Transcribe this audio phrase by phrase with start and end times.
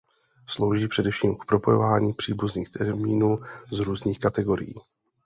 [0.47, 3.39] Slouží především k propojování příbuzných termínů
[3.71, 4.73] z různých kategorií.